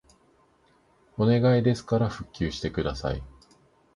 [1.15, 3.21] お願いですから復旧してください